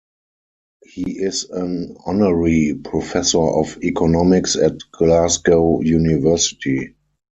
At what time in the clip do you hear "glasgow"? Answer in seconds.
4.91-5.81